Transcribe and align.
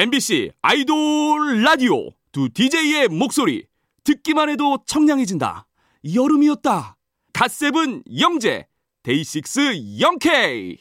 MBC 0.00 0.52
아이돌 0.62 1.62
라디오 1.62 2.08
두 2.32 2.48
DJ의 2.48 3.08
목소리 3.08 3.66
듣기만 4.02 4.48
해도 4.48 4.78
청량해진다. 4.86 5.66
여름이었다. 6.14 6.96
갓세븐 7.34 8.04
영재 8.18 8.66
데이식스 9.02 10.00
영케이 10.00 10.78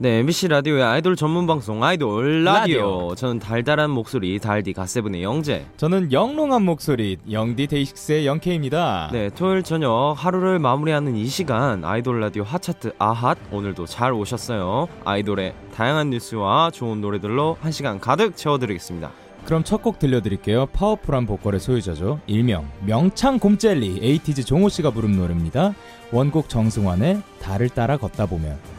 네, 0.00 0.18
MBC 0.20 0.46
라디오의 0.46 0.84
아이돌 0.84 1.16
전문 1.16 1.48
방송 1.48 1.82
아이돌 1.82 2.44
라디오. 2.44 2.76
라디오. 2.82 3.14
저는 3.16 3.40
달달한 3.40 3.90
목소리 3.90 4.38
달디 4.38 4.72
갓세븐의 4.72 5.24
영재. 5.24 5.66
저는 5.76 6.12
영롱한 6.12 6.62
목소리 6.62 7.16
영디 7.28 7.66
데이식스의 7.66 8.24
영케이입니다. 8.24 9.10
네, 9.12 9.28
토요일 9.30 9.64
저녁 9.64 10.14
하루를 10.16 10.60
마무리하는 10.60 11.16
이 11.16 11.26
시간 11.26 11.84
아이돌 11.84 12.20
라디오 12.20 12.44
핫차트 12.44 12.92
아핫 12.98 13.36
오늘도 13.50 13.86
잘 13.86 14.12
오셨어요. 14.12 14.86
아이돌의 15.04 15.54
다양한 15.74 16.10
뉴스와 16.10 16.70
좋은 16.70 17.00
노래들로 17.00 17.56
한 17.60 17.72
시간 17.72 17.98
가득 17.98 18.36
채워드리겠습니다. 18.36 19.10
그럼 19.46 19.64
첫 19.64 19.82
곡 19.82 19.98
들려드릴게요. 19.98 20.66
파워풀한 20.66 21.26
보컬의 21.26 21.58
소유자죠. 21.58 22.20
일명 22.28 22.70
명창 22.86 23.40
곰젤리 23.40 23.98
에이티즈 24.02 24.44
종호 24.44 24.68
씨가 24.68 24.90
부른 24.92 25.16
노래입니다. 25.16 25.74
원곡 26.12 26.48
정승환의 26.48 27.20
달을 27.40 27.68
따라 27.70 27.96
걷다 27.96 28.26
보면. 28.26 28.77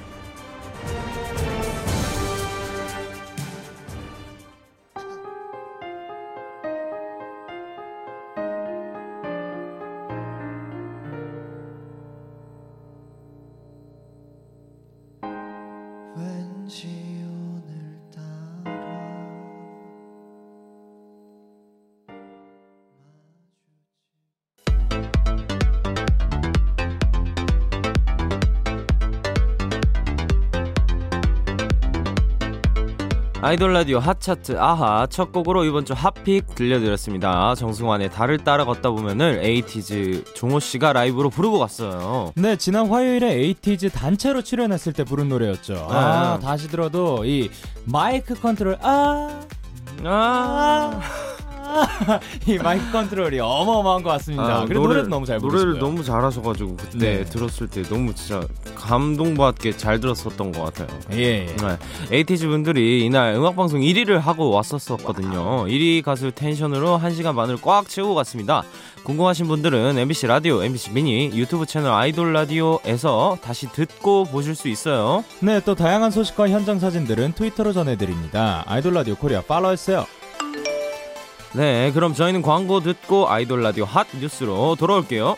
지 16.70 16.99
아이돌 33.42 33.72
라디오 33.72 34.00
핫차트 34.00 34.60
아하 34.60 35.08
첫 35.10 35.32
곡으로 35.32 35.64
이번 35.64 35.86
주 35.86 35.94
핫픽 35.94 36.56
들려드렸습니다. 36.56 37.56
정승환의 37.56 38.10
달을 38.12 38.40
따라 38.40 38.66
걷다 38.66 38.90
보면을 38.90 39.40
에이티즈 39.42 40.26
종호 40.36 40.60
씨가 40.60 40.92
라이브로 40.92 41.30
부르고 41.30 41.58
갔어요. 41.58 42.34
네, 42.36 42.58
지난 42.58 42.88
화요일에 42.88 43.32
에이티즈 43.36 43.92
단체로 43.92 44.42
출연했을 44.42 44.92
때 44.92 45.06
부른 45.06 45.30
노래였죠. 45.30 45.88
아, 45.90 46.38
네. 46.40 46.46
다시 46.46 46.68
들어도 46.68 47.24
이 47.24 47.50
마이크 47.86 48.34
컨트롤 48.34 48.78
아, 48.82 49.40
아, 50.04 51.02
아, 51.02 51.02
이 52.48 52.58
마이크 52.58 52.92
컨트롤이 52.92 53.40
어마어마한 53.40 54.04
것 54.04 54.10
같습니다. 54.12 54.60
아, 54.62 54.66
그리고 54.66 54.88
노래 54.88 55.04
도 55.04 55.10
너무 55.10 55.26
잘 55.26 55.40
부르시고요. 55.40 55.74
노래를 55.74 55.80
너무 55.80 56.04
잘하셔 56.04 56.42
가지고 56.42 56.76
그때 56.76 56.98
네. 56.98 57.26
들었을 57.26 57.68
때 57.68 57.84
너무 57.84 58.14
진짜 58.16 58.42
감동받게 58.76 59.78
잘 59.78 60.00
들었었던 60.00 60.52
것 60.52 60.64
같아요. 60.64 61.00
예. 61.14 61.48
예. 61.48 61.56
네. 61.56 61.78
에이티즈 62.12 62.48
분들이 62.48 63.06
이날 63.06 63.36
음악 63.36 63.56
방송 63.56 63.82
1위를 63.82 64.20
하고 64.20 64.50
왔었었거든요. 64.52 65.66
1위 65.66 66.04
가수 66.04 66.32
텐션으로 66.32 67.00
1시간 67.00 67.36
반을 67.36 67.58
꽉 67.62 67.88
채우고 67.88 68.16
갔습니다. 68.16 68.64
궁금하신 69.04 69.48
분들은 69.48 69.98
MBC 69.98 70.28
라디오, 70.28 70.62
MBC 70.64 70.92
미니, 70.92 71.32
유튜브 71.34 71.66
채널 71.66 71.94
아이돌 71.94 72.34
라디오에서 72.34 73.38
다시 73.42 73.68
듣고 73.72 74.26
보실 74.26 74.56
수 74.56 74.68
있어요. 74.68 75.24
네, 75.40 75.62
또 75.62 75.74
다양한 75.74 76.12
소식과 76.12 76.50
현장 76.50 76.80
사진들은 76.80 77.34
트위터로 77.34 77.74
전해드립니다. 77.74 78.64
아이돌 78.68 78.94
라디오 78.94 79.16
코리아 79.16 79.42
팔로우했어요. 79.42 80.06
네, 81.56 81.92
그럼 81.94 82.14
저희는 82.14 82.42
광고 82.42 82.80
듣고 82.80 83.28
아이돌 83.30 83.64
라디오 83.64 83.86
핫 83.86 84.08
뉴스로 84.20 84.76
돌아올게요. 84.76 85.36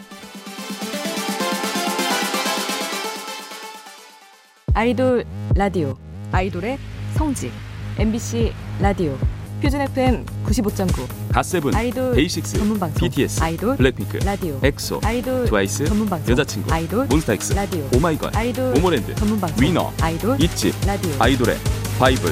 아이돌 4.74 5.26
라디오 5.56 5.96
아이돌의 6.32 6.78
성지 7.16 7.52
MBC 7.98 8.54
라디오 8.80 9.18
표준 9.62 9.82
FM 9.82 10.26
95.9 10.46 11.08
갓세븐 11.34 11.76
아이돌 11.76 12.16
데이식스 12.16 12.58
전문 12.58 12.80
방송 12.80 12.98
BTS 13.10 13.44
아이돌 13.44 13.76
블랙핑크 13.78 14.18
라디오 14.26 14.60
엑소 14.64 15.02
아이돌 15.04 15.46
트와이스 15.46 15.86
전문 15.86 16.10
방송 16.10 16.32
여자친구 16.32 16.74
아이돌 16.74 17.06
몬스타엑스 17.08 17.54
라디오 17.54 17.88
오마이걸 17.96 18.32
아이돌 18.34 18.74
모모랜드 18.76 19.14
전문 19.16 19.40
방송 19.40 19.62
위너 19.64 19.92
아이돌 20.02 20.42
있지 20.42 20.72
라디오 20.88 21.12
아이돌의 21.20 21.58
바이블 22.00 22.32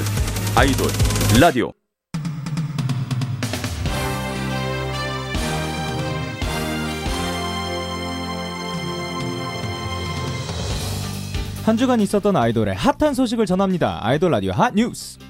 아이돌 0.56 0.86
라디오 1.40 1.72
한 11.70 11.76
주간 11.76 12.00
있었던 12.00 12.34
아이돌의 12.34 12.74
핫한 12.74 13.14
소식을 13.14 13.46
전합니다. 13.46 14.00
아이돌 14.02 14.32
라디오 14.32 14.50
핫 14.50 14.74
뉴스. 14.74 15.20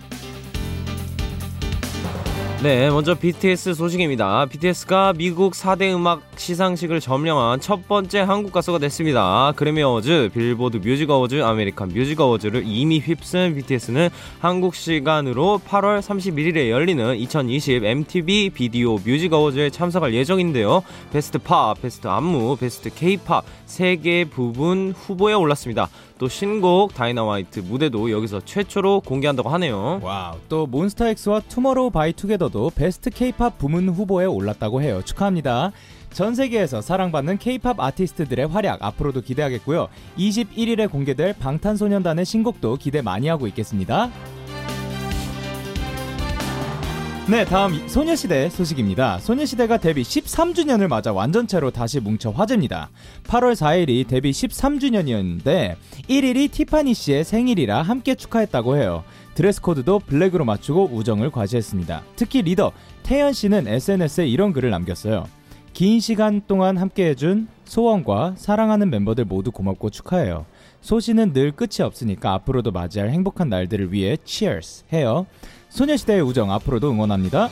네, 2.62 2.90
먼저 2.90 3.14
BTS 3.14 3.72
소식입니다. 3.72 4.44
BTS가 4.44 5.14
미국 5.16 5.54
4대 5.54 5.94
음악 5.94 6.20
시상식을 6.36 7.00
점령한 7.00 7.58
첫 7.60 7.88
번째 7.88 8.20
한국 8.20 8.52
가수가 8.52 8.76
됐습니다. 8.80 9.54
그래미 9.56 9.82
어워즈, 9.82 10.28
빌보드 10.34 10.76
뮤직 10.76 11.08
어워즈, 11.08 11.42
아메리칸 11.42 11.88
뮤직 11.88 12.20
어워즈를 12.20 12.64
이미 12.66 13.00
휩쓴 13.00 13.54
BTS는 13.54 14.10
한국 14.40 14.74
시간으로 14.74 15.58
8월 15.66 16.00
31일에 16.00 16.68
열리는 16.68 17.16
2020 17.16 17.82
MTV 17.82 18.50
비디오 18.50 18.98
뮤직 18.98 19.32
어워즈에 19.32 19.70
참석할 19.70 20.12
예정인데요. 20.12 20.82
베스트 21.14 21.38
팝, 21.38 21.80
베스트 21.80 22.08
안무, 22.08 22.58
베스트 22.60 22.90
K-팝 22.94 23.42
3개 23.66 24.28
부분 24.30 24.92
후보에 24.94 25.32
올랐습니다. 25.32 25.88
또 26.18 26.28
신곡 26.28 26.92
다이너마이트 26.92 27.60
무대도 27.60 28.10
여기서 28.10 28.42
최초로 28.44 29.00
공개한다고 29.06 29.48
하네요. 29.48 30.00
wow. 30.02 30.36
또 30.50 30.66
몬스타엑스와 30.66 31.40
투모로우 31.48 31.90
바이 31.90 32.12
투게더 32.12 32.49
도 32.50 32.70
베스트 32.74 33.10
K-팝 33.10 33.58
부문 33.58 33.88
후보에 33.88 34.24
올랐다고 34.24 34.82
해요. 34.82 35.02
축하합니다. 35.04 35.72
전 36.12 36.34
세계에서 36.34 36.80
사랑받는 36.80 37.38
K-팝 37.38 37.78
아티스트들의 37.78 38.48
활약 38.48 38.82
앞으로도 38.82 39.20
기대하겠고요. 39.20 39.88
21일에 40.18 40.90
공개될 40.90 41.34
방탄소년단의 41.38 42.24
신곡도 42.24 42.76
기대 42.76 43.00
많이 43.02 43.28
하고 43.28 43.46
있겠습니다. 43.46 44.10
네, 47.30 47.44
다음 47.44 47.86
소녀시대 47.86 48.50
소식입니다. 48.50 49.20
소녀시대가 49.20 49.76
데뷔 49.76 50.02
13주년을 50.02 50.88
맞아 50.88 51.12
완전체로 51.12 51.70
다시 51.70 52.00
뭉쳐 52.00 52.30
화제입니다. 52.30 52.90
8월 53.22 53.52
4일이 53.52 54.08
데뷔 54.08 54.32
13주년이었는데 54.32 55.76
1일이 56.08 56.50
티파니 56.50 56.92
씨의 56.92 57.22
생일이라 57.22 57.82
함께 57.82 58.16
축하했다고 58.16 58.78
해요. 58.78 59.04
드레스 59.34 59.62
코드도 59.62 60.00
블랙으로 60.00 60.44
맞추고 60.44 60.90
우정을 60.92 61.30
과시했습니다. 61.30 62.02
특히 62.16 62.42
리더 62.42 62.72
태연 63.04 63.32
씨는 63.32 63.68
SNS에 63.68 64.26
이런 64.26 64.52
글을 64.52 64.70
남겼어요. 64.70 65.28
긴 65.72 66.00
시간 66.00 66.42
동안 66.48 66.78
함께 66.78 67.10
해준 67.10 67.46
소원과 67.64 68.34
사랑하는 68.38 68.90
멤버들 68.90 69.24
모두 69.24 69.52
고맙고 69.52 69.90
축하해요. 69.90 70.46
소시는 70.80 71.32
늘 71.32 71.52
끝이 71.52 71.82
없으니까 71.82 72.32
앞으로도 72.34 72.72
맞이할 72.72 73.10
행복한 73.10 73.48
날들을 73.48 73.92
위해 73.92 74.16
Cheers 74.24 74.86
해요. 74.92 75.26
소녀시대의 75.70 76.22
우정 76.22 76.52
앞으로도 76.52 76.90
응원합니다. 76.90 77.48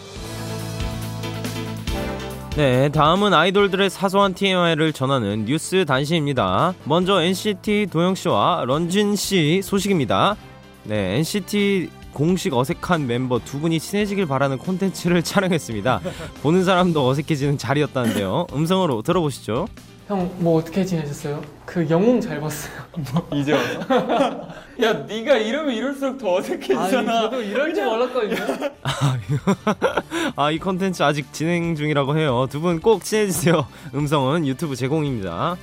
네, 2.56 2.88
다음은 2.88 3.32
아이돌들의 3.32 3.88
사소한 3.88 4.34
TMI를 4.34 4.92
전하는 4.92 5.44
뉴스 5.44 5.84
단신입니다. 5.84 6.74
먼저 6.84 7.22
NCT 7.22 7.86
도영 7.90 8.16
씨와 8.16 8.64
런쥔 8.66 9.14
씨 9.14 9.60
소식입니다. 9.62 10.36
네, 10.84 11.16
NCT 11.18 11.88
공식 12.12 12.52
어색한 12.54 13.06
멤버 13.06 13.38
두 13.38 13.60
분이 13.60 13.78
친해지길 13.78 14.26
바라는 14.26 14.58
콘텐츠를 14.58 15.22
촬영했습니다. 15.24 16.00
보는 16.42 16.64
사람도 16.64 17.06
어색해지는 17.06 17.58
자리였다는데요. 17.58 18.48
음성으로 18.52 19.02
들어보시죠. 19.02 19.68
형 20.08 20.30
뭐 20.38 20.58
어떻게 20.58 20.84
지내셨어요? 20.86 21.42
그 21.66 21.88
영웅 21.90 22.18
잘 22.20 22.40
봤어요. 22.40 22.72
이제 23.34 23.52
와서? 23.52 23.80
야 24.82 24.92
네가 25.06 25.36
이러면 25.36 25.74
이럴수록 25.74 26.16
더 26.18 26.36
어색해지잖아. 26.36 27.20
저도 27.22 27.42
이럴 27.42 27.74
줄 27.74 27.84
몰랐거든요. 27.84 28.36
아, 30.36 30.50
이 30.50 30.58
콘텐츠 30.58 31.02
아직 31.02 31.30
진행 31.32 31.76
중이라고 31.76 32.16
해요. 32.16 32.46
두 32.50 32.60
분 32.60 32.80
꼭 32.80 33.04
친해지세요. 33.04 33.66
음성은 33.94 34.46
유튜브 34.46 34.76
제공입니다. 34.76 35.56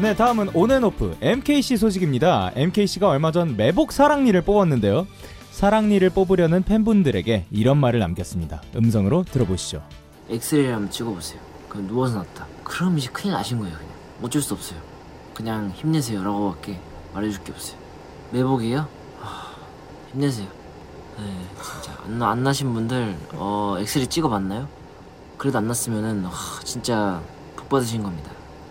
네, 0.00 0.14
다음은 0.14 0.50
온앤오프 0.54 1.16
MKC 1.22 1.76
소식입니다. 1.78 2.52
MKC가 2.54 3.08
얼마 3.08 3.32
전 3.32 3.56
매복 3.56 3.90
사랑니를 3.92 4.42
뽑았는데요. 4.42 5.06
사랑니를 5.50 6.10
뽑으려는 6.10 6.62
팬분들에게 6.62 7.46
이런 7.50 7.78
말을 7.78 7.98
남겼습니다. 8.00 8.62
음성으로 8.76 9.24
들어보시죠. 9.24 9.82
엑스레이 10.30 10.66
한번 10.66 10.90
찍어보세요. 10.90 11.40
그냥 11.68 11.86
누워서 11.86 12.18
났다. 12.18 12.46
그럼 12.64 12.98
이제 12.98 13.08
큰일 13.12 13.32
나신 13.34 13.58
거예요. 13.58 13.76
그냥 13.76 13.92
어쩔 14.22 14.40
수 14.42 14.54
없어요. 14.54 14.78
그냥 15.34 15.70
힘내세요 15.74 16.22
라고밖에 16.24 16.80
말해줄 17.14 17.44
게 17.44 17.52
없어요. 17.52 17.76
매복이요? 18.32 18.86
하, 19.20 19.46
힘내세요. 20.12 20.48
네, 21.18 21.24
진짜 21.62 21.98
안, 22.04 22.18
나- 22.18 22.30
안 22.30 22.42
나신 22.42 22.72
분들 22.72 23.16
어, 23.34 23.76
엑스레이 23.78 24.06
찍어봤나요? 24.06 24.68
그래도 25.36 25.58
안 25.58 25.66
났으면은 25.68 26.24
하, 26.24 26.60
진짜 26.64 27.20
복 27.56 27.68
받으신 27.68 28.02
겁니다. 28.02 28.30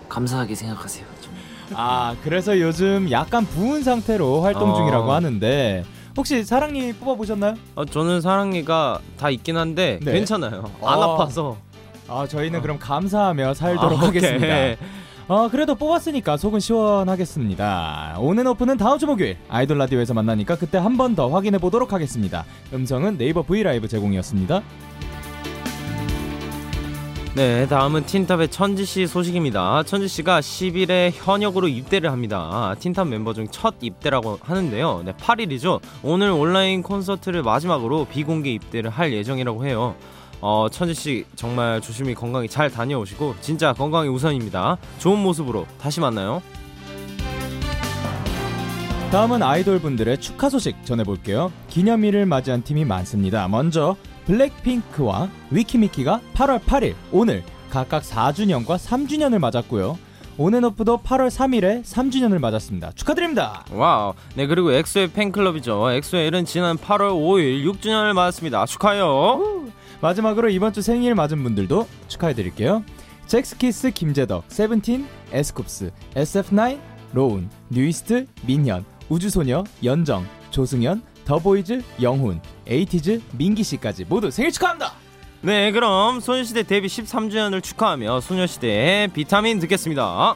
감사하게 0.09 0.55
생각하세요. 0.55 1.05
좀. 1.21 1.33
아 1.73 2.15
그래서 2.23 2.59
요즘 2.59 3.11
약간 3.11 3.45
부은 3.45 3.83
상태로 3.83 4.41
활동 4.41 4.71
어. 4.71 4.75
중이라고 4.75 5.11
하는데 5.11 5.83
혹시 6.15 6.43
사랑니 6.43 6.93
뽑아보셨나요? 6.93 7.55
어, 7.75 7.85
저는 7.85 8.21
사랑니가 8.21 8.99
다 9.17 9.29
있긴 9.29 9.57
한데 9.57 9.99
네. 10.01 10.13
괜찮아요. 10.13 10.63
안 10.81 10.99
어. 10.99 11.13
아파서. 11.13 11.57
아 12.09 12.25
저희는 12.27 12.61
그럼 12.61 12.79
감사하며 12.79 13.53
살도록 13.53 14.01
아. 14.01 14.07
하겠습니다. 14.07 14.75
어 15.27 15.49
그래도 15.49 15.75
뽑았으니까 15.75 16.37
속은 16.37 16.61
시원하겠습니다. 16.61 18.15
온앤오프는 18.19 18.77
다음 18.77 18.97
주 18.97 19.05
목요일 19.07 19.37
아이돌 19.49 19.77
라디오에서 19.77 20.13
만나니까 20.13 20.55
그때 20.57 20.77
한 20.77 20.95
번 20.95 21.15
더 21.15 21.27
확인해 21.29 21.57
보도록 21.57 21.91
하겠습니다. 21.91 22.45
음성은 22.73 23.17
네이버 23.17 23.41
V 23.41 23.63
라이브 23.63 23.87
제공이었습니다. 23.89 24.61
네, 27.35 27.67
다음은 27.67 28.05
틴탑의 28.07 28.49
천지 28.49 28.83
씨 28.83 29.05
소식입니다. 29.05 29.83
천지 29.83 30.07
씨가 30.07 30.39
10일에 30.39 31.11
현역으로 31.13 31.67
입대를 31.67 32.11
합니다. 32.11 32.73
틴탑 32.79 33.09
멤버 33.09 33.33
중 33.33 33.47
첫 33.51 33.75
입대라고 33.81 34.39
하는데요. 34.41 35.03
네, 35.05 35.11
8일이죠. 35.13 35.79
오늘 36.01 36.31
온라인 36.31 36.81
콘서트를 36.81 37.43
마지막으로 37.43 38.05
비공개 38.05 38.51
입대를 38.53 38.89
할 38.89 39.13
예정이라고 39.13 39.67
해요. 39.67 39.93
어, 40.41 40.67
천지 40.71 40.93
씨 40.93 41.25
정말 41.35 41.81
조심히 41.81 42.13
건강히 42.13 42.47
잘 42.47 42.69
다녀오시고 42.69 43.35
진짜 43.41 43.73
건강이 43.73 44.07
우선입니다. 44.09 44.77
좋은 44.99 45.19
모습으로 45.19 45.65
다시 45.79 45.99
만나요. 45.99 46.41
다음은 49.11 49.41
아이돌 49.41 49.79
분들의 49.79 50.19
축하 50.19 50.49
소식 50.49 50.85
전해볼게요. 50.85 51.51
기념일을 51.69 52.25
맞이한 52.25 52.63
팀이 52.63 52.83
많습니다. 52.85 53.47
먼저 53.47 53.95
블랙핑크와 54.25 55.29
위키미키가 55.49 56.19
8월 56.33 56.59
8일 56.59 56.95
오늘 57.13 57.43
각각 57.69 58.03
4주년과 58.03 58.77
3주년을 58.77 59.39
맞았고요. 59.39 59.97
온앤오프도 60.37 61.01
8월 61.03 61.29
3일에 61.29 61.83
3주년을 61.83 62.39
맞았습니다. 62.39 62.91
축하드립니다. 62.93 63.65
wow. 63.71 64.13
네, 64.35 64.45
그리고 64.45 64.71
엑소의 64.71 65.11
팬클럽이죠. 65.13 65.91
엑소엘은 65.91 66.45
지난 66.45 66.77
8월 66.77 67.09
5일 67.11 67.65
6주년을 67.65 68.13
맞았습니다. 68.13 68.65
축하해요. 68.67 69.65
마지막으로 70.01 70.49
이번 70.49 70.73
주 70.73 70.81
생일 70.81 71.15
맞은 71.15 71.43
분들도 71.43 71.87
축하해드릴게요. 72.07 72.83
젝스키스 73.25 73.91
김재덕, 73.91 74.45
세븐틴, 74.47 75.07
에스쿱스, 75.31 75.91
SF9, 76.15 76.79
로운, 77.13 77.49
뉴이스트, 77.69 78.25
민현, 78.45 78.85
우주소녀, 79.09 79.63
연정, 79.83 80.25
조승연, 80.51 81.01
더보이즈, 81.25 81.83
영훈, 82.01 82.41
에이티즈, 82.67 83.21
민기씨까지 83.33 84.05
모두 84.05 84.31
생일 84.31 84.51
축하합니다! 84.51 84.93
네, 85.41 85.71
그럼 85.71 86.19
소녀시대 86.19 86.63
데뷔 86.63 86.87
13주년을 86.87 87.61
축하하며 87.61 88.21
소녀시대의 88.21 89.09
비타민 89.09 89.59
듣겠습니다. 89.59 90.35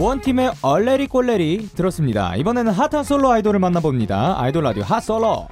원팀의 0.00 0.52
얼레리 0.62 1.06
꼴레리 1.08 1.68
들었습니다. 1.76 2.34
이번에는 2.36 2.72
핫한 2.72 3.04
솔로 3.04 3.30
아이돌을 3.32 3.60
만나봅니다. 3.60 4.40
아이돌 4.40 4.64
라디오 4.64 4.82
핫 4.82 5.00
솔로. 5.00 5.46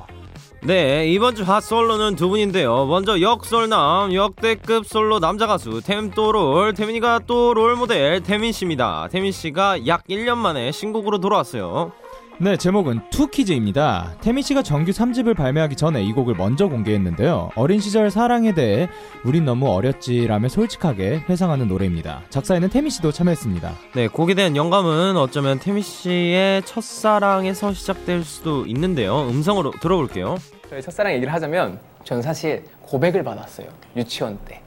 네, 0.63 1.07
이번 1.09 1.35
주 1.37 1.45
핫 1.45 1.61
솔로는 1.61 2.17
두 2.17 2.29
분인데요. 2.31 2.87
먼저 2.87 3.21
역솔남, 3.21 4.15
역대급 4.15 4.87
솔로 4.87 5.21
남자 5.21 5.47
가수 5.47 5.83
탬또롤, 5.83 6.73
태민이가 6.75 7.21
또 7.27 7.53
롤 7.53 7.77
모델 7.77 8.23
태민 8.23 8.53
씨입니다. 8.53 9.09
태민 9.13 9.33
씨가 9.33 9.87
약 9.87 10.05
1년 10.09 10.39
만에 10.39 10.73
신곡으로 10.73 11.19
돌아왔어요. 11.19 11.93
네, 12.41 12.57
제목은 12.57 13.01
Two 13.11 13.33
Kids입니다. 13.33 14.15
태민 14.21 14.45
씨가 14.45 14.63
정규 14.63 14.93
3집을 14.93 15.35
발매하기 15.37 15.75
전에 15.75 16.05
이 16.05 16.13
곡을 16.13 16.37
먼저 16.37 16.69
공개했는데요. 16.69 17.51
어린 17.57 17.81
시절 17.81 18.13
사랑에 18.13 18.55
대해 18.55 18.89
우린 19.25 19.45
너무 19.45 19.69
어렸지라며 19.69 20.49
솔직하게 20.49 21.25
회상하는 21.29 21.67
노래입니다. 21.67 22.23
작사에는 22.31 22.69
태민 22.69 22.91
씨도 22.91 23.11
참여했습니다. 23.11 23.73
네, 23.97 24.07
곡에 24.07 24.35
대한 24.35 24.55
영감은 24.55 25.17
어쩌면 25.17 25.59
태민 25.59 25.83
씨의 25.83 26.63
첫사랑에서 26.63 27.73
시작될 27.73 28.23
수도 28.23 28.67
있는데요. 28.67 29.29
음성으로 29.29 29.73
들어볼게요. 29.73 30.37
저희 30.71 30.81
첫사랑 30.81 31.15
얘기를 31.15 31.33
하자면 31.33 31.81
전 32.05 32.23
사실 32.23 32.63
고백을 32.83 33.25
받았어요 33.25 33.67
유치원 33.97 34.39
때 34.45 34.61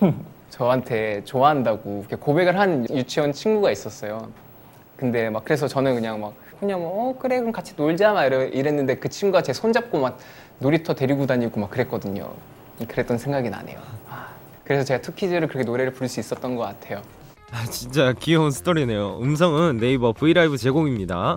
저한테 0.48 1.22
좋아한다고 1.24 1.98
이렇게 2.00 2.16
고백을 2.16 2.58
한 2.58 2.86
유치원 2.90 3.32
친구가 3.32 3.70
있었어요 3.72 4.28
근데 4.96 5.28
막 5.28 5.44
그래서 5.44 5.66
저는 5.66 5.94
그냥 5.94 6.20
막 6.20 6.34
그냥 6.60 6.80
뭐 6.80 7.10
어, 7.10 7.18
그래 7.18 7.38
그럼 7.38 7.52
같이 7.52 7.72
놀자 7.76 8.12
막 8.12 8.24
이랬는데 8.26 8.96
그 8.96 9.08
친구가 9.08 9.42
제 9.42 9.52
손잡고 9.54 9.98
막 9.98 10.18
놀이터 10.58 10.94
데리고 10.94 11.26
다니고 11.26 11.58
막 11.58 11.70
그랬거든요 11.70 12.30
그랬던 12.86 13.16
생각이 13.18 13.48
나네요 13.48 13.80
아, 14.08 14.28
그래서 14.62 14.84
제가 14.84 15.00
Two 15.00 15.13
Kids를 15.13 15.48
그렇게 15.48 15.64
노래를 15.64 15.92
부를 15.92 16.08
수 16.08 16.20
있었던 16.20 16.54
것 16.54 16.62
같아요 16.62 17.02
아, 17.52 17.64
진짜 17.64 18.12
귀여운 18.12 18.52
스토리네요. 18.52 19.18
음성은 19.20 19.78
네이버 19.78 20.12
브이라이브 20.12 20.56
제공입니다. 20.56 21.36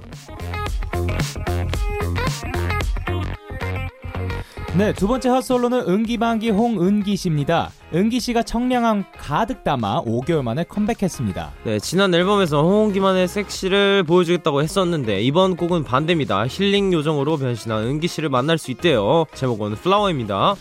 네, 4.75 4.91
두 4.91 5.07
번째 5.07 5.29
핫솔로는 5.29 5.87
은기반기 5.87 6.49
홍은기 6.49 7.15
씨입니다. 7.15 7.69
은기 7.93 8.19
씨가 8.19 8.41
청량함 8.41 9.05
가득 9.15 9.63
담아 9.63 10.01
5개월 10.01 10.41
만에 10.41 10.63
컴백했습니다. 10.63 11.51
네, 11.63 11.77
지난 11.77 12.12
앨범에서 12.12 12.63
은기만의 12.63 13.27
섹시를 13.27 14.01
보여주겠다고 14.01 14.63
했었는데 14.63 15.21
이번 15.21 15.57
곡은 15.57 15.83
반대입니다. 15.83 16.48
힐링 16.48 16.91
요정으로 16.91 17.38
변신한 17.38 17.83
은기 17.83 18.07
씨를 18.07 18.29
만날 18.29 18.57
수 18.57 18.71
있대요. 18.71 19.25
제목은 19.36 19.75
Flower입니다. 19.75 20.55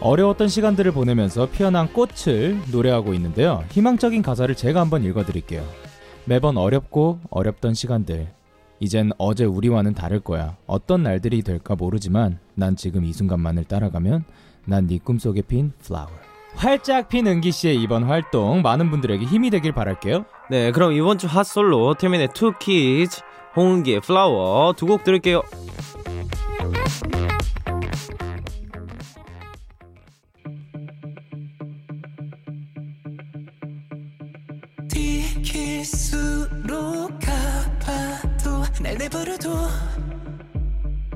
어려웠던 0.00 0.48
시간들을 0.48 0.92
보내면서 0.92 1.48
피어난 1.48 1.90
꽃을 1.90 2.60
노래하고 2.70 3.14
있는데요. 3.14 3.64
희망적인 3.70 4.20
가사를 4.20 4.54
제가 4.54 4.80
한번 4.80 5.04
읽어드릴게요. 5.04 5.64
매번 6.26 6.58
어렵고 6.58 7.20
어렵던 7.30 7.72
시간들. 7.72 8.28
이젠 8.84 9.10
어제 9.16 9.44
우리와는 9.46 9.94
다를 9.94 10.20
거야. 10.20 10.56
어떤 10.66 11.02
날들이 11.02 11.40
될까 11.42 11.74
모르지만 11.74 12.38
난 12.54 12.76
지금 12.76 13.04
이 13.06 13.14
순간만을 13.14 13.64
따라가면 13.64 14.24
난 14.66 14.86
네 14.86 14.98
꿈속에 15.02 15.40
핀 15.40 15.72
flower. 15.82 16.08
활짝 16.54 17.08
핀 17.08 17.26
은기 17.26 17.50
씨의 17.50 17.80
이번 17.82 18.04
활동 18.04 18.60
많은 18.60 18.90
분들에게 18.90 19.24
힘이 19.24 19.48
되길 19.48 19.72
바랄게요. 19.72 20.26
네, 20.50 20.70
그럼 20.70 20.92
이번 20.92 21.16
주 21.16 21.26
핫솔로 21.26 21.94
태민의 21.94 22.28
Two 22.34 22.52
Kids, 22.58 23.22
홍은기의 23.56 24.00
Flower 24.00 24.74
두 24.74 24.86
곡 24.86 25.02
들을게요. 25.02 25.40
날 36.66 37.18
내버려둬. 39.04 39.68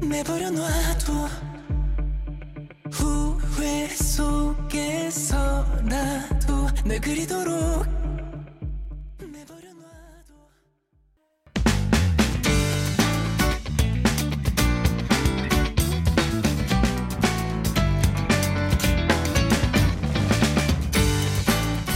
내버려 0.02 0.50
놔둬. 0.50 1.28
후회 2.90 3.88
속에서라도 3.88 5.38
날 6.84 7.00
그리도록 7.00 7.87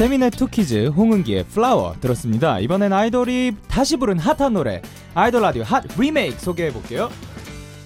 태민의 0.03 0.31
Two 0.31 0.56
Kids 0.56 0.89
홍은기의 0.89 1.45
Flower 1.45 1.95
들었습니다. 2.01 2.59
이번엔 2.59 2.93
아이돌이 2.93 3.53
다시 3.69 3.97
부른 3.97 4.19
핫한 4.19 4.55
노래 4.55 4.83
아이돌 5.15 5.43
라디오 5.43 5.63
핫 5.63 5.85
리메이크 5.97 6.41
소개해 6.41 6.73
볼게요. 6.73 7.09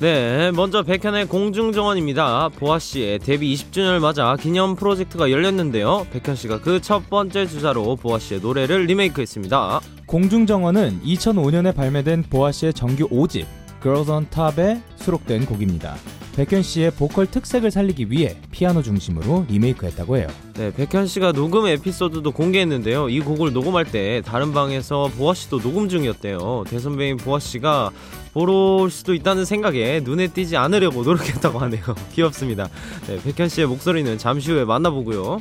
네, 0.01 0.51
먼저 0.53 0.83
백현의 0.83 1.27
공중정원입니다. 1.27 2.49
보아 2.57 2.79
씨의 2.79 3.19
데뷔 3.19 3.53
20주년을 3.55 4.01
맞아 4.01 4.35
기념 4.41 4.77
프로젝트가 4.77 5.31
열렸는데요. 5.31 6.07
백현 6.11 6.37
씨가 6.37 6.63
그 6.63 6.81
첫 6.81 7.11
번째 7.11 7.47
주자로 7.47 7.97
보아 7.97 8.19
씨의 8.19 8.41
노래를 8.41 8.87
리메이크했습니다. 8.87 9.81
공중정원은 10.07 11.03
2005년에 11.05 11.77
발매된 11.77 12.25
보아 12.31 12.51
씨의 12.51 12.73
정규 12.73 13.11
5집 13.11 13.45
Girls 13.83 14.11
on 14.11 14.25
Top에 14.31 14.81
수록된 14.97 15.45
곡입니다. 15.45 15.97
백현 16.37 16.63
씨의 16.63 16.91
보컬 16.91 17.27
특색을 17.27 17.71
살리기 17.71 18.11
위해 18.11 18.37
피아노 18.51 18.83
중심으로 18.83 19.47
리메이크했다고 19.49 20.19
해요. 20.19 20.29
네, 20.55 20.71
백현 20.71 21.07
씨가 21.07 21.33
녹음 21.33 21.67
에피소드도 21.67 22.31
공개했는데요. 22.33 23.09
이 23.09 23.21
곡을 23.21 23.55
녹음할 23.55 23.87
때 23.87 24.21
다른 24.23 24.53
방에서 24.53 25.11
보아 25.17 25.33
씨도 25.33 25.61
녹음 25.61 25.89
중이었대요. 25.89 26.65
대선배인 26.69 27.17
보아 27.17 27.39
씨가 27.39 27.91
보러 28.35 28.77
올 28.83 28.91
수도 28.91 29.15
있다는 29.15 29.47
생각에 29.47 30.01
눈에 30.05 30.29
띄지 30.29 30.59
않으려고 30.59 31.03
노력했다고 31.05 31.59
하네요. 31.59 31.83
귀엽습니다. 32.13 32.69
네, 33.07 33.19
백현 33.23 33.49
씨의 33.49 33.67
목소리는 33.67 34.19
잠시 34.19 34.53
후에 34.53 34.67
만나보고요. 34.67 35.41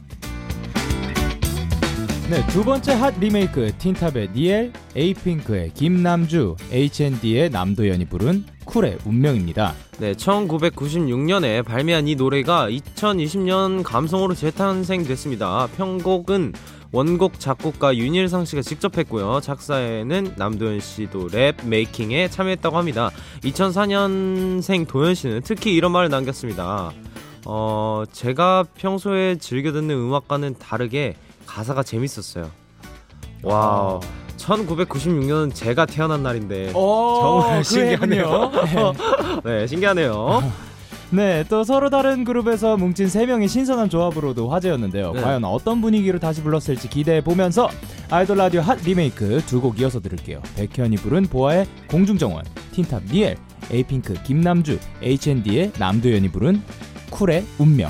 네, 2.28 2.44
두 2.48 2.64
번째 2.64 2.94
핫 2.94 3.14
리메이크 3.20 3.74
틴탑의 3.78 4.30
니엘, 4.34 4.74
에이핑크의 4.96 5.72
김남주, 5.76 6.56
H&D의 6.72 7.52
남도현이 7.52 8.06
부른 8.06 8.46
쿨의 8.66 8.98
운명입니다. 9.06 9.76
네, 10.00 10.14
1996년에 10.14 11.64
발매한 11.64 12.08
이 12.08 12.16
노래가 12.16 12.68
2020년 12.68 13.84
감성으로 13.84 14.34
재탄생됐습니다. 14.34 15.68
편곡은 15.78 16.54
원곡 16.92 17.40
작곡가 17.40 17.96
윤일상 17.96 18.46
씨가 18.46 18.64
직접 18.64 18.98
했고요. 18.98 19.40
작사에는 19.40 20.34
남도현 20.36 20.80
씨도 20.80 21.28
랩 21.32 21.58
메이킹에 21.64 22.30
참여했다고 22.30 22.76
합니다. 22.76 23.12
2004년생 23.44 24.88
도현 24.88 25.14
씨는 25.14 25.42
특히 25.44 25.76
이런 25.76 25.92
말을 25.92 26.10
남겼습니다. 26.10 26.92
어, 27.46 28.04
제가 28.12 28.66
평소에 28.74 29.38
즐겨 29.38 29.72
듣는 29.72 29.92
음악과는 29.92 30.56
다르게 30.58 31.14
가사가 31.46 31.84
재밌었어요. 31.84 32.50
와, 33.44 34.00
1996년은 34.38 35.54
제가 35.54 35.86
태어난 35.86 36.24
날인데 36.24 36.72
정말 36.74 37.64
신기하네요. 37.64 38.52
네, 39.44 39.68
신기하네요. 39.68 40.52
네, 41.12 41.44
또 41.48 41.64
서로 41.64 41.90
다른 41.92 42.24
그룹에서 42.24 42.78
뭉친 42.78 43.08
세 43.08 43.26
명의 43.28 43.48
신선한 43.48 43.90
조합으로도 43.90 44.50
화제였는데요. 44.50 45.14
네. 45.14 45.22
과연 45.22 45.44
어떤 45.46 45.80
분위기로 45.80 46.20
다시 46.20 46.42
불렀을지 46.42 46.90
기대해 46.90 47.22
보면서 47.24 47.70
아이돌 48.10 48.38
라디오 48.38 48.62
핫 48.62 48.80
리메이크 48.84 49.44
두 49.46 49.62
곡 49.62 49.80
이어서 49.80 50.00
들을게요. 50.00 50.42
백현이 50.56 50.98
부른 50.98 51.24
보아의 51.28 51.68
공중정원, 51.90 52.44
틴탑 52.74 53.04
니엘, 53.12 53.38
에이핑크 53.72 54.16
김남주, 54.24 54.80
H&D의 55.04 55.74
남도현이 55.78 56.30
부른 56.32 56.62
쿨의 57.12 57.46
운명. 57.60 57.90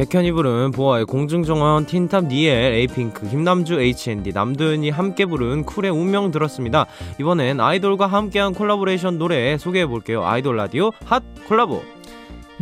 백현이 0.00 0.32
부른 0.32 0.70
보아의 0.70 1.04
공중정원, 1.04 1.84
틴탑 1.84 2.28
니엘, 2.28 2.72
에이핑크, 2.72 3.28
김남주, 3.28 3.78
H&D, 3.78 4.32
남도현이 4.32 4.88
함께 4.88 5.26
부른 5.26 5.64
쿨의 5.64 5.90
운명 5.90 6.30
들었습니다. 6.30 6.86
이번엔 7.20 7.60
아이돌과 7.60 8.06
함께한 8.06 8.54
콜라보레이션 8.54 9.18
노래 9.18 9.58
소개해볼게요. 9.58 10.24
아이돌 10.24 10.56
라디오 10.56 10.90
핫 11.04 11.22
콜라보. 11.46 11.99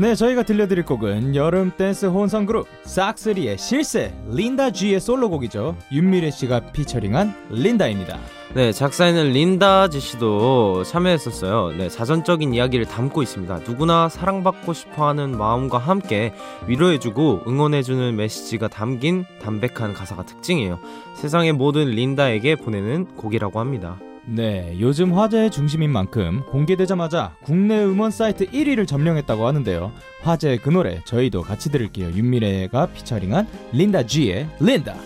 네, 0.00 0.14
저희가 0.14 0.44
들려드릴 0.44 0.84
곡은 0.84 1.34
여름 1.34 1.72
댄스 1.76 2.06
혼성 2.06 2.46
그룹 2.46 2.68
싹스리의 2.84 3.58
실세, 3.58 4.14
린다 4.30 4.70
G의 4.70 5.00
솔로곡이죠. 5.00 5.76
윤미래 5.90 6.30
씨가 6.30 6.70
피처링한 6.70 7.34
린다입니다. 7.50 8.16
네, 8.54 8.70
작사에는 8.70 9.32
린다 9.32 9.88
지씨도 9.88 10.84
참여했었어요. 10.84 11.76
네, 11.76 11.88
자전적인 11.88 12.54
이야기를 12.54 12.86
담고 12.86 13.22
있습니다. 13.24 13.58
누구나 13.66 14.08
사랑받고 14.08 14.72
싶어하는 14.72 15.36
마음과 15.36 15.78
함께 15.78 16.32
위로해주고 16.68 17.42
응원해주는 17.48 18.14
메시지가 18.14 18.68
담긴 18.68 19.24
담백한 19.42 19.94
가사가 19.94 20.24
특징이에요. 20.26 20.78
세상의 21.16 21.54
모든 21.54 21.86
린다에게 21.86 22.54
보내는 22.54 23.16
곡이라고 23.16 23.58
합니다. 23.58 23.98
네, 24.30 24.76
요즘 24.78 25.14
화제의 25.14 25.50
중심인 25.50 25.90
만큼 25.90 26.42
공개되자마자 26.50 27.35
국내 27.42 27.82
음원 27.82 28.11
사이트 28.11 28.44
1위를 28.44 28.87
점령했다고 28.87 29.47
하는데요. 29.47 29.90
화제의 30.20 30.58
그 30.58 30.68
노래 30.68 31.00
저희도 31.06 31.40
같이 31.40 31.70
들을게요. 31.70 32.08
윤미래가 32.08 32.87
피처링한 32.92 33.49
린다 33.73 34.02
G의 34.06 34.47
린다. 34.61 34.97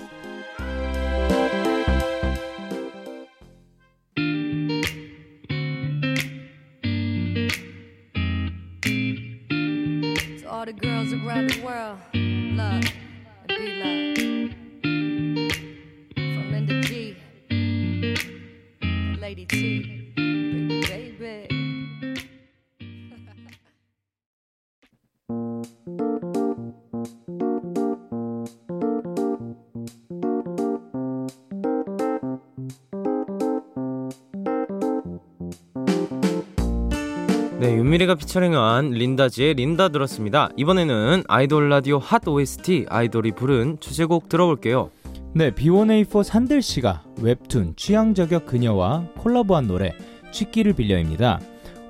네, 37.59 37.77
윤미래가 37.77 38.17
피처링한 38.17 38.91
린다 38.90 39.31
G의 39.31 39.54
린다 39.55 39.89
들었습니다. 39.89 40.51
이번에는 40.59 41.23
아이돌 41.29 41.71
라디오 41.71 41.99
핫 41.99 42.27
OST 42.29 42.87
아이돌이 42.91 43.33
부른 43.33 43.79
주제곡 43.81 44.29
들어볼게요. 44.29 44.91
네, 45.35 45.51
B1A4 45.51 46.25
산들 46.25 46.61
씨가 46.61 47.05
웹툰 47.21 47.75
취향 47.77 48.12
저격 48.12 48.45
그녀와 48.45 49.07
콜라보한 49.17 49.67
노래 49.67 49.95
취기를 50.31 50.75
빌려입니다. 50.75 51.41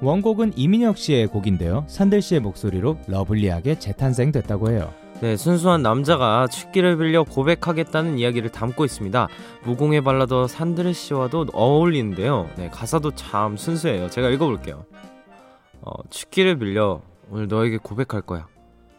원곡은 0.01 0.53
이민혁 0.55 0.97
씨의 0.97 1.27
곡인데요. 1.27 1.85
산들 1.89 2.23
씨의 2.23 2.41
목소리로 2.41 2.99
lovely하게 3.09 3.81
재탄생됐다고 3.81 4.71
해요. 4.71 4.93
네, 5.21 5.37
순수한 5.37 5.83
남자가 5.83 6.47
취기를 6.47 6.97
빌려 6.97 7.25
고백하겠다는 7.25 8.19
이야기를 8.19 8.51
담고 8.51 8.85
있습니다. 8.85 9.29
무공해 9.65 10.03
발라더 10.03 10.47
산들 10.47 10.93
씨와도 10.93 11.47
어울리는데요. 11.53 12.49
네, 12.57 12.69
가사도 12.71 13.13
참 13.13 13.57
순수해요. 13.57 14.09
제가 14.09 14.29
읽어볼게요. 14.31 14.85
어, 15.81 15.93
취기를 16.11 16.59
빌려 16.59 17.03
오늘 17.29 17.49
너에게 17.49 17.77
고백할 17.77 18.23
거야. 18.23 18.47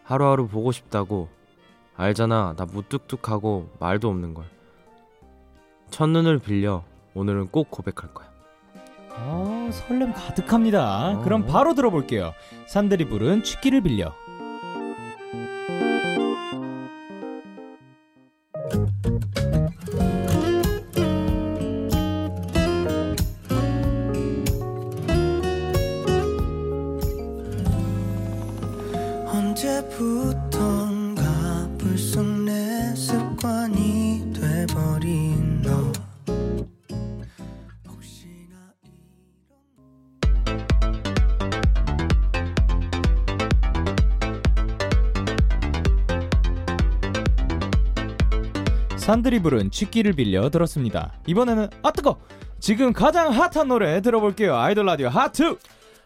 하루하루 0.04 0.48
보고 0.48 0.74
싶다고. 0.74 1.30
알잖아, 1.96 2.56
나 2.58 2.66
무뚝뚝하고 2.66 3.70
말도 3.80 4.10
없는 4.10 4.34
걸. 4.34 4.46
첫눈을 5.90 6.40
빌려 6.40 6.84
오늘은 7.14 7.48
꼭 7.48 7.70
고백할 7.70 8.14
거야. 8.14 8.32
아, 9.16 9.70
설렘 9.72 10.12
가득합니다. 10.12 11.20
어. 11.20 11.22
그럼 11.22 11.46
바로 11.46 11.76
들어볼게요. 11.76 12.34
산들이 12.66 13.06
부른 13.06 13.44
취기를 13.44 13.82
빌려. 13.82 14.14
부른 49.42 49.70
취기를 49.70 50.14
빌려 50.14 50.50
들었습니다. 50.50 51.12
이번에는 51.28 51.68
아 51.82 51.92
뜨거! 51.92 52.18
지금 52.60 52.94
가장 52.94 53.34
핫한 53.34 53.68
노래 53.68 54.00
들어볼게요. 54.00 54.56
아이돌 54.56 54.86
라디오 54.86 55.10
하트. 55.10 55.58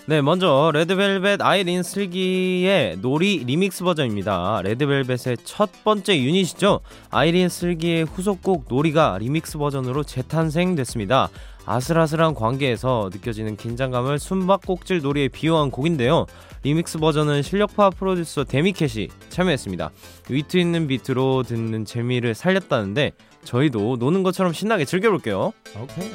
네, 0.07 0.21
먼저 0.21 0.71
레드벨벳 0.73 1.41
아이린 1.41 1.83
슬기의 1.83 2.97
놀이 2.99 3.43
리믹스 3.45 3.83
버전입니다. 3.83 4.61
레드벨벳의 4.63 5.37
첫 5.43 5.69
번째 5.83 6.17
유닛이죠. 6.17 6.79
아이린 7.11 7.49
슬기의 7.49 8.05
후속곡 8.05 8.65
놀이가 8.67 9.17
리믹스 9.19 9.59
버전으로 9.59 10.03
재탄생됐습니다. 10.03 11.29
아슬아슬한 11.67 12.33
관계에서 12.33 13.09
느껴지는 13.13 13.57
긴장감을 13.57 14.17
숨바꼭질 14.17 15.01
놀이에 15.01 15.27
비유한 15.27 15.69
곡인데요. 15.69 16.25
리믹스 16.63 16.97
버전은 16.99 17.41
실력파 17.41 17.91
프로듀서 17.91 18.43
데미캣이 18.43 19.09
참여했습니다. 19.29 19.91
위트 20.29 20.57
있는 20.57 20.87
비트로 20.87 21.43
듣는 21.43 21.85
재미를 21.85 22.33
살렸다는데 22.33 23.11
저희도 23.43 23.97
노는 23.99 24.23
것처럼 24.23 24.53
신나게 24.53 24.85
즐겨볼게요. 24.85 25.53
오케이. 25.81 26.11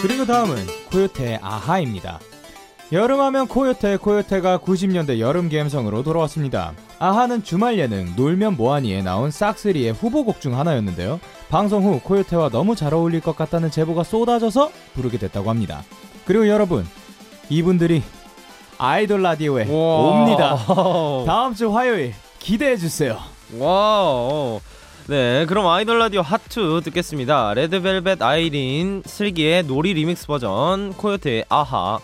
그리고 0.00 0.24
다음은 0.24 0.56
코요테의 0.90 1.40
아하입니다. 1.42 2.20
여름하면 2.90 3.48
코요테, 3.48 3.98
코요테가 3.98 4.58
90년대 4.58 5.18
여름 5.18 5.50
감성으로 5.50 6.02
돌아왔습니다. 6.02 6.72
아하는 6.98 7.42
주말 7.42 7.78
예능 7.78 8.14
놀면 8.16 8.56
뭐하니에 8.56 9.02
나온 9.02 9.30
싹스리의 9.30 9.92
후보곡 9.92 10.40
중 10.40 10.58
하나였는데요. 10.58 11.20
방송 11.50 11.84
후 11.84 12.00
코요테와 12.00 12.48
너무 12.48 12.76
잘 12.76 12.94
어울릴 12.94 13.20
것 13.20 13.36
같다는 13.36 13.70
제보가 13.70 14.04
쏟아져서 14.04 14.70
부르게 14.94 15.18
됐다고 15.18 15.50
합니다. 15.50 15.82
그리고 16.24 16.48
여러분, 16.48 16.86
이분들이 17.50 18.02
아이돌 18.78 19.22
라디오에 19.22 19.66
옵니다. 19.68 20.56
다음 21.26 21.54
주 21.54 21.74
화요일 21.74 22.14
기대해 22.38 22.76
주세요. 22.76 23.18
wow. 23.58 24.60
네, 25.08 25.46
그럼 25.46 25.66
아이돌 25.66 25.98
라디오 25.98 26.20
하트 26.20 26.80
듣겠습니다. 26.84 27.54
레드벨벳 27.54 28.20
아이린 28.20 29.02
슬기의 29.06 29.64
놀이 29.64 29.94
리믹스 29.94 30.26
버전, 30.26 30.92
코요태의 30.92 31.46
아하. 31.48 31.98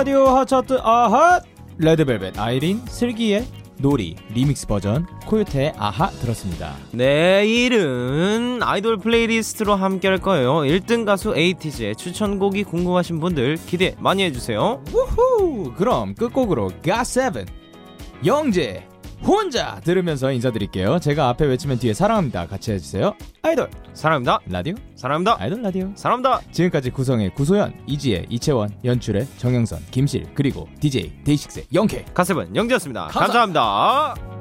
라디오 0.00 0.28
하차트 0.28 0.78
아하 0.82 1.42
레드벨벳 1.76 2.38
아이린 2.38 2.80
슬기의 2.86 3.44
놀이 3.76 4.16
리믹스 4.32 4.66
버전 4.66 5.04
코요태의 5.26 5.74
아하 5.76 6.08
들었습니다. 6.08 6.74
내일은 6.92 8.62
아이돌 8.62 8.96
플레이리스트로 8.96 9.74
함께 9.74 10.08
할 10.08 10.16
거예요. 10.16 10.60
1등 10.60 11.04
가수 11.04 11.36
에이티즈의 11.36 11.96
추천곡이 11.96 12.64
궁금하신 12.64 13.20
분들 13.20 13.58
기대 13.66 13.94
많이 13.98 14.22
해주세요. 14.22 14.82
우후 14.90 15.74
그럼 15.76 16.14
끝곡으로 16.14 16.70
GOT7 16.82 17.46
영재 18.24 18.88
혼자 19.22 19.80
들으면서 19.80 20.32
인사드릴게요. 20.32 20.98
제가 20.98 21.28
앞에 21.28 21.44
외치면 21.46 21.78
뒤에 21.78 21.92
사랑합니다. 21.94 22.46
같이 22.46 22.72
해주세요. 22.72 23.14
아이돌 23.42 23.68
사랑합니다. 23.92 24.40
라디오 24.46 24.74
사랑합니다. 24.96 25.36
아이돌 25.38 25.62
라디오 25.62 25.90
사랑합니다. 25.94 26.40
지금까지 26.52 26.90
구성의 26.90 27.34
구소연, 27.34 27.74
이지혜, 27.86 28.26
이채원, 28.28 28.70
연출의 28.84 29.26
정영선, 29.38 29.80
김실 29.90 30.26
그리고 30.34 30.68
DJ 30.80 31.12
데이식스의 31.24 31.66
영케 31.74 32.06
가세븐 32.14 32.54
영재였습니다 32.56 33.08
감사합니다. 33.08 33.60
감사합니다. 33.60 34.39